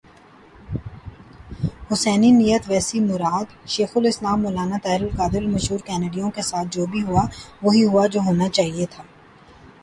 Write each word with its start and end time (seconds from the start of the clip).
جیسی 1.89 2.29
نیت 2.39 2.63
ویسی 2.71 2.99
مراد، 3.09 3.47
شیخ 3.73 3.91
الاسلام 3.99 4.37
مولانا 4.43 4.77
طاہرالقادری 4.85 5.39
المشور 5.45 5.79
کینڈیوی 5.87 6.29
کے 6.35 6.43
ساتھ 6.49 6.67
بھی 6.91 7.01
جو 7.01 7.07
ہوا، 7.07 7.23
وہی 7.63 7.83
ہوا، 7.89 8.03
جو 8.13 8.19
ہونا 8.27 8.47
چاہئے 8.57 8.85
تھا۔ 8.93 9.03